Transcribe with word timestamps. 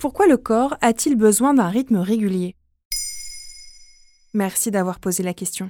Pourquoi 0.00 0.26
le 0.26 0.38
corps 0.38 0.78
a-t-il 0.80 1.14
besoin 1.14 1.52
d'un 1.52 1.68
rythme 1.68 1.98
régulier? 1.98 2.56
Merci 4.32 4.70
d'avoir 4.70 4.98
posé 4.98 5.22
la 5.22 5.34
question. 5.34 5.68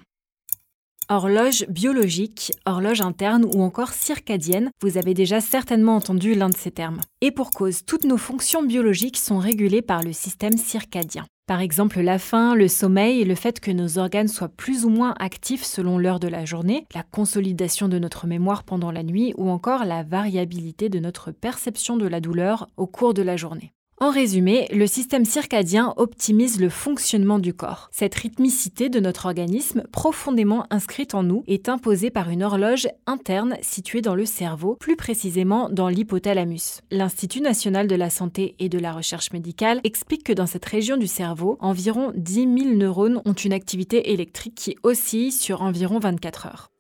Horloge 1.09 1.67
biologique, 1.69 2.53
horloge 2.65 3.01
interne 3.01 3.45
ou 3.45 3.61
encore 3.61 3.93
circadienne, 3.93 4.71
vous 4.83 4.99
avez 4.99 5.15
déjà 5.15 5.41
certainement 5.41 5.97
entendu 5.97 6.35
l'un 6.35 6.49
de 6.49 6.55
ces 6.55 6.71
termes. 6.71 7.01
Et 7.21 7.33
pour 7.33 7.51
cause, 7.51 7.85
toutes 7.85 8.05
nos 8.05 8.19
fonctions 8.19 8.63
biologiques 8.63 9.17
sont 9.17 9.39
régulées 9.39 9.83
par 9.83 10.05
le 10.05 10.13
système 10.13 10.57
circadien. 10.57 11.27
Par 11.49 11.61
exemple 11.61 12.01
la 12.01 12.21
faim, 12.21 12.55
le 12.55 12.69
sommeil, 12.69 13.25
le 13.25 13.35
fait 13.35 13.59
que 13.59 13.73
nos 13.73 13.99
organes 13.99 14.29
soient 14.29 14.49
plus 14.49 14.85
ou 14.85 14.91
moins 14.91 15.17
actifs 15.19 15.65
selon 15.65 15.99
l'heure 15.99 16.21
de 16.21 16.29
la 16.29 16.45
journée, 16.45 16.87
la 16.95 17.03
consolidation 17.03 17.89
de 17.89 17.99
notre 17.99 18.29
mémoire 18.29 18.63
pendant 18.63 18.93
la 18.93 19.03
nuit 19.03 19.35
ou 19.37 19.51
encore 19.51 19.85
la 19.85 20.05
variabilité 20.05 20.89
de 20.89 21.01
notre 21.01 21.33
perception 21.33 21.97
de 21.97 22.07
la 22.07 22.21
douleur 22.21 22.69
au 22.77 22.87
cours 22.87 23.13
de 23.13 23.23
la 23.23 23.37
journée. 23.37 23.73
En 24.03 24.09
résumé, 24.09 24.67
le 24.73 24.87
système 24.87 25.27
circadien 25.27 25.93
optimise 25.99 26.59
le 26.59 26.71
fonctionnement 26.71 27.39
du 27.39 27.53
corps. 27.53 27.91
Cette 27.93 28.15
rythmicité 28.15 28.89
de 28.89 28.99
notre 28.99 29.27
organisme, 29.27 29.83
profondément 29.93 30.65
inscrite 30.71 31.15
en 31.15 31.23
nous, 31.23 31.45
est 31.47 31.69
imposée 31.69 32.11
par 32.11 32.31
une 32.31 32.43
horloge 32.43 32.89
interne 33.07 33.59
située 33.61 34.01
dans 34.01 34.15
le 34.15 34.25
cerveau, 34.25 34.77
plus 34.81 34.97
précisément 34.97 35.69
dans 35.69 35.89
l'hypothalamus. 35.89 36.81
L'Institut 36.91 37.43
national 37.43 37.89
de 37.89 37.95
la 37.95 38.09
santé 38.09 38.55
et 38.59 38.71
de 38.71 38.79
la 38.79 38.95
recherche 38.95 39.33
médicale 39.33 39.83
explique 39.85 40.25
que 40.25 40.33
dans 40.33 40.47
cette 40.47 40.65
région 40.65 40.97
du 40.97 41.07
cerveau, 41.07 41.59
environ 41.61 42.11
10 42.17 42.35
000 42.35 42.75
neurones 42.77 43.21
ont 43.27 43.35
une 43.35 43.53
activité 43.53 44.15
électrique 44.15 44.55
qui 44.55 44.77
oscille 44.83 45.31
sur 45.31 45.61
environ 45.61 45.99
24 45.99 46.47
heures. 46.47 46.71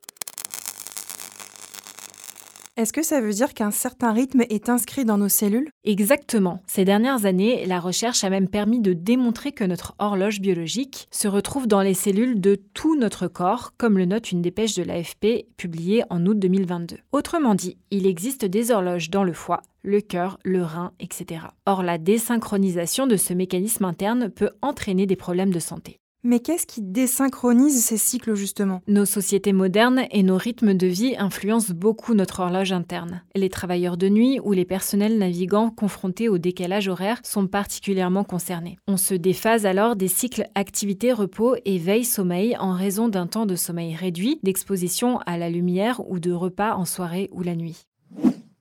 Est-ce 2.80 2.94
que 2.94 3.02
ça 3.02 3.20
veut 3.20 3.34
dire 3.34 3.52
qu'un 3.52 3.72
certain 3.72 4.10
rythme 4.10 4.40
est 4.48 4.70
inscrit 4.70 5.04
dans 5.04 5.18
nos 5.18 5.28
cellules? 5.28 5.68
Exactement. 5.84 6.62
Ces 6.66 6.86
dernières 6.86 7.26
années, 7.26 7.66
la 7.66 7.78
recherche 7.78 8.24
a 8.24 8.30
même 8.30 8.48
permis 8.48 8.80
de 8.80 8.94
démontrer 8.94 9.52
que 9.52 9.64
notre 9.64 9.94
horloge 9.98 10.40
biologique 10.40 11.06
se 11.10 11.28
retrouve 11.28 11.66
dans 11.66 11.82
les 11.82 11.92
cellules 11.92 12.40
de 12.40 12.54
tout 12.72 12.96
notre 12.96 13.28
corps, 13.28 13.74
comme 13.76 13.98
le 13.98 14.06
note 14.06 14.32
une 14.32 14.40
dépêche 14.40 14.76
de 14.76 14.82
l'AFP 14.82 15.44
publiée 15.58 16.04
en 16.08 16.24
août 16.24 16.38
2022. 16.38 16.96
Autrement 17.12 17.54
dit, 17.54 17.76
il 17.90 18.06
existe 18.06 18.46
des 18.46 18.70
horloges 18.70 19.10
dans 19.10 19.24
le 19.24 19.34
foie, 19.34 19.60
le 19.82 20.00
cœur, 20.00 20.38
le 20.42 20.62
rein, 20.62 20.92
etc. 21.00 21.42
Or, 21.66 21.82
la 21.82 21.98
désynchronisation 21.98 23.06
de 23.06 23.16
ce 23.16 23.34
mécanisme 23.34 23.84
interne 23.84 24.30
peut 24.30 24.52
entraîner 24.62 25.04
des 25.04 25.16
problèmes 25.16 25.52
de 25.52 25.60
santé. 25.60 26.00
Mais 26.22 26.40
qu'est-ce 26.40 26.66
qui 26.66 26.82
désynchronise 26.82 27.82
ces 27.82 27.96
cycles 27.96 28.34
justement? 28.34 28.82
Nos 28.86 29.06
sociétés 29.06 29.54
modernes 29.54 30.02
et 30.10 30.22
nos 30.22 30.36
rythmes 30.36 30.74
de 30.74 30.86
vie 30.86 31.14
influencent 31.16 31.72
beaucoup 31.72 32.12
notre 32.12 32.40
horloge 32.40 32.72
interne. 32.72 33.22
Les 33.34 33.48
travailleurs 33.48 33.96
de 33.96 34.10
nuit 34.10 34.38
ou 34.44 34.52
les 34.52 34.66
personnels 34.66 35.16
navigants 35.16 35.70
confrontés 35.70 36.28
au 36.28 36.36
décalage 36.36 36.88
horaire 36.88 37.20
sont 37.24 37.46
particulièrement 37.46 38.24
concernés. 38.24 38.76
On 38.86 38.98
se 38.98 39.14
déphase 39.14 39.64
alors 39.64 39.96
des 39.96 40.08
cycles 40.08 40.44
activité-repos 40.54 41.56
et 41.64 41.78
veille-sommeil 41.78 42.54
en 42.58 42.74
raison 42.74 43.08
d'un 43.08 43.26
temps 43.26 43.46
de 43.46 43.56
sommeil 43.56 43.94
réduit, 43.94 44.40
d'exposition 44.42 45.20
à 45.20 45.38
la 45.38 45.48
lumière 45.48 46.02
ou 46.06 46.18
de 46.18 46.32
repas 46.32 46.74
en 46.74 46.84
soirée 46.84 47.30
ou 47.32 47.42
la 47.42 47.56
nuit. 47.56 47.86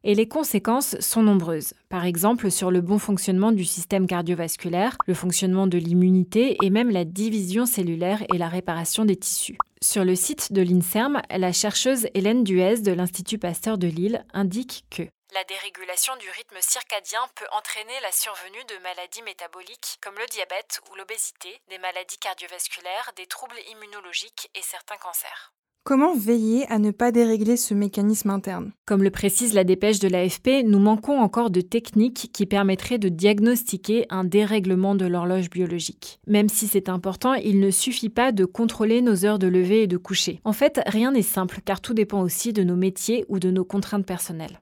Et 0.05 0.15
les 0.15 0.29
conséquences 0.29 0.97
sont 1.01 1.23
nombreuses, 1.23 1.73
par 1.89 2.05
exemple 2.05 2.51
sur 2.51 2.71
le 2.71 2.79
bon 2.79 2.99
fonctionnement 2.99 3.51
du 3.51 3.65
système 3.65 4.07
cardiovasculaire, 4.07 4.95
le 5.07 5.13
fonctionnement 5.13 5.67
de 5.67 5.77
l'immunité 5.77 6.55
et 6.63 6.69
même 6.69 6.89
la 6.89 7.03
division 7.03 7.65
cellulaire 7.65 8.23
et 8.33 8.37
la 8.37 8.47
réparation 8.47 9.03
des 9.03 9.17
tissus. 9.17 9.57
Sur 9.81 10.05
le 10.05 10.15
site 10.15 10.53
de 10.53 10.61
l'INSERM, 10.61 11.21
la 11.29 11.51
chercheuse 11.51 12.07
Hélène 12.13 12.45
Duez 12.45 12.79
de 12.79 12.93
l'Institut 12.93 13.39
Pasteur 13.39 13.77
de 13.77 13.87
Lille 13.87 14.25
indique 14.33 14.85
que 14.89 15.03
la 15.33 15.43
dérégulation 15.43 16.15
du 16.15 16.29
rythme 16.31 16.57
circadien 16.59 17.19
peut 17.35 17.47
entraîner 17.51 17.93
la 18.01 18.11
survenue 18.11 18.65
de 18.67 18.81
maladies 18.81 19.21
métaboliques 19.21 19.99
comme 20.01 20.15
le 20.17 20.25
diabète 20.31 20.81
ou 20.89 20.95
l'obésité, 20.95 21.61
des 21.69 21.77
maladies 21.77 22.17
cardiovasculaires, 22.17 23.11
des 23.15 23.27
troubles 23.27 23.59
immunologiques 23.69 24.49
et 24.55 24.61
certains 24.61 24.97
cancers. 24.97 25.53
Comment 25.83 26.15
veiller 26.15 26.67
à 26.71 26.77
ne 26.77 26.91
pas 26.91 27.11
dérégler 27.11 27.57
ce 27.57 27.73
mécanisme 27.73 28.29
interne? 28.29 28.73
Comme 28.85 29.01
le 29.01 29.09
précise 29.09 29.53
la 29.53 29.63
dépêche 29.63 29.99
de 29.99 30.07
l'AFP, 30.07 30.63
nous 30.63 30.77
manquons 30.77 31.19
encore 31.19 31.49
de 31.49 31.61
techniques 31.61 32.29
qui 32.31 32.45
permettraient 32.45 32.99
de 32.99 33.09
diagnostiquer 33.09 34.05
un 34.09 34.23
dérèglement 34.23 34.93
de 34.93 35.07
l'horloge 35.07 35.49
biologique. 35.49 36.19
Même 36.27 36.49
si 36.49 36.67
c'est 36.67 36.89
important, 36.89 37.33
il 37.33 37.59
ne 37.59 37.71
suffit 37.71 38.09
pas 38.09 38.31
de 38.31 38.45
contrôler 38.45 39.01
nos 39.01 39.25
heures 39.25 39.39
de 39.39 39.47
lever 39.47 39.83
et 39.83 39.87
de 39.87 39.97
coucher. 39.97 40.41
En 40.43 40.53
fait, 40.53 40.79
rien 40.85 41.11
n'est 41.11 41.23
simple 41.23 41.61
car 41.65 41.81
tout 41.81 41.95
dépend 41.95 42.21
aussi 42.21 42.53
de 42.53 42.63
nos 42.63 42.75
métiers 42.75 43.25
ou 43.27 43.39
de 43.39 43.49
nos 43.49 43.65
contraintes 43.65 44.05
personnelles. 44.05 44.59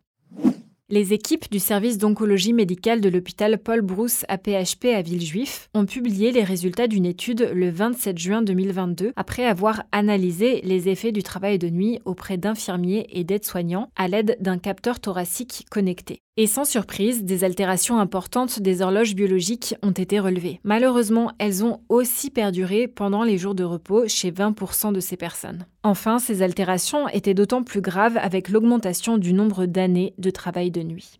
Les 0.90 1.12
équipes 1.12 1.52
du 1.52 1.60
service 1.60 1.98
d'oncologie 1.98 2.54
médicale 2.54 3.02
de 3.02 3.10
l'hôpital 3.10 3.58
Paul 3.58 3.82
Brousse 3.82 4.24
à 4.30 4.38
PHP 4.38 4.86
à 4.96 5.02
Villejuif 5.02 5.68
ont 5.74 5.86
publié 5.86 6.32
les 6.32 6.46
résultats 6.46 6.88
d'une 6.88 7.06
étude 7.06 7.52
le 7.54 7.70
27 7.70 8.18
juin 8.18 8.42
2022 8.42 9.12
après 9.18 9.44
avoir 9.44 9.84
analysé 9.92 10.62
les 10.62 10.88
effets 10.88 11.12
du 11.12 11.24
travail 11.24 11.60
de 11.60 11.70
nuit 11.70 12.00
auprès 12.06 12.38
d'infirmiers 12.38 13.06
et 13.10 13.26
d'aides-soignants 13.26 13.92
à 13.98 14.08
l'aide 14.08 14.38
d'un 14.40 14.60
capteur 14.60 15.02
thoracique 15.02 15.66
connecté. 15.70 16.22
Et 16.40 16.46
sans 16.46 16.66
surprise, 16.66 17.24
des 17.24 17.44
altérations 17.44 17.98
importantes 17.98 18.60
des 18.60 18.84
horloges 18.84 19.16
biologiques 19.16 19.74
ont 19.82 19.92
été 19.92 20.20
relevées. 20.20 20.60
Malheureusement, 20.64 21.32
elles 21.40 21.66
ont 21.66 21.82
aussi 21.90 22.30
perduré 22.30 22.88
pendant 22.88 23.24
les 23.24 23.40
jours 23.40 23.56
de 23.56 23.64
repos 23.64 24.08
chez 24.08 24.32
20% 24.32 24.94
de 24.94 25.00
ces 25.00 25.18
personnes. 25.18 25.66
Enfin, 25.82 26.20
ces 26.20 26.44
altérations 26.44 27.08
étaient 27.10 27.34
d'autant 27.34 27.64
plus 27.64 27.82
graves 27.82 28.18
avec 28.18 28.50
l'augmentation 28.50 29.18
du 29.18 29.34
nombre 29.34 29.66
d'années 29.66 30.14
de 30.20 30.30
travail 30.30 30.70
de 30.70 30.84
nuit. 30.84 31.20